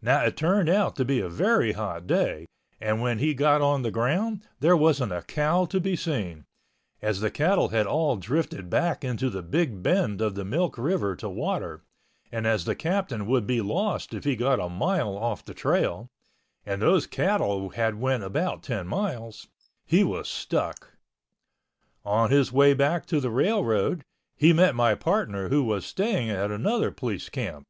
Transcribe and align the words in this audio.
Now 0.00 0.24
it 0.24 0.38
turned 0.38 0.70
out 0.70 0.96
to 0.96 1.04
be 1.04 1.20
a 1.20 1.28
very 1.28 1.72
hot 1.72 2.06
day 2.06 2.46
and 2.80 3.02
when 3.02 3.18
he 3.18 3.34
got 3.34 3.60
on 3.60 3.82
the 3.82 3.90
ground, 3.90 4.48
there 4.60 4.74
wasn't 4.78 5.12
a 5.12 5.20
cow 5.20 5.66
to 5.66 5.78
be 5.78 5.94
seen, 5.94 6.46
as 7.02 7.20
the 7.20 7.30
cattle 7.30 7.68
had 7.68 7.86
all 7.86 8.16
drifted 8.16 8.70
back 8.70 9.04
into 9.04 9.28
the 9.28 9.42
big 9.42 9.82
bend 9.82 10.22
of 10.22 10.36
the 10.36 10.44
Milk 10.46 10.78
River 10.78 11.14
to 11.16 11.28
water 11.28 11.84
and 12.32 12.46
as 12.46 12.64
the 12.64 12.74
Captain 12.74 13.26
would 13.26 13.46
be 13.46 13.60
lost 13.60 14.14
if 14.14 14.24
he 14.24 14.36
got 14.36 14.58
a 14.58 14.70
mile 14.70 15.18
off 15.18 15.44
the 15.44 15.52
trail 15.52 16.08
(and 16.64 16.80
those 16.80 17.06
cattle 17.06 17.68
had 17.68 17.96
went 18.00 18.22
about 18.24 18.62
10 18.62 18.86
miles) 18.86 19.48
he 19.84 20.02
was 20.02 20.30
stuck. 20.30 20.96
On 22.06 22.30
his 22.30 22.52
way 22.52 22.72
back 22.72 23.04
to 23.04 23.20
the 23.20 23.28
railroad, 23.28 24.02
he 24.34 24.54
met 24.54 24.74
my 24.74 24.94
partner 24.94 25.50
who 25.50 25.62
was 25.62 25.84
staying 25.84 26.30
at 26.30 26.50
another 26.50 26.90
police 26.90 27.28
camp. 27.28 27.66